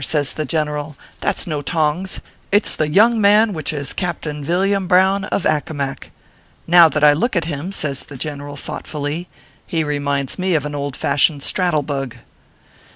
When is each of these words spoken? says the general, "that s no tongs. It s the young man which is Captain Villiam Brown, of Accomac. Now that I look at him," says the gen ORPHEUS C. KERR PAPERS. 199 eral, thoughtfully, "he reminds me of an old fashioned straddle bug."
says 0.03 0.33
the 0.33 0.45
general, 0.45 0.97
"that 1.19 1.37
s 1.37 1.45
no 1.45 1.61
tongs. 1.61 2.21
It 2.51 2.65
s 2.65 2.73
the 2.75 2.89
young 2.89 3.21
man 3.21 3.53
which 3.53 3.71
is 3.71 3.93
Captain 3.93 4.43
Villiam 4.43 4.87
Brown, 4.87 5.25
of 5.25 5.45
Accomac. 5.45 6.09
Now 6.65 6.89
that 6.89 7.03
I 7.03 7.13
look 7.13 7.35
at 7.35 7.45
him," 7.45 7.71
says 7.71 8.03
the 8.05 8.17
gen 8.17 8.41
ORPHEUS 8.41 8.61
C. 8.61 8.65
KERR 8.65 8.77
PAPERS. 8.79 8.87
199 8.95 9.25
eral, 9.27 9.27
thoughtfully, 9.27 9.29
"he 9.67 9.83
reminds 9.83 10.39
me 10.39 10.55
of 10.55 10.65
an 10.65 10.73
old 10.73 10.95
fashioned 10.97 11.43
straddle 11.43 11.83
bug." 11.83 12.15